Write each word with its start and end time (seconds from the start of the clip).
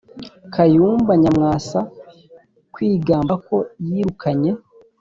kayumba 0.53 1.11
nyamwasa 1.21 1.79
kwigamba 2.73 3.33
ko 3.47 3.55
yirukanye 3.87 4.51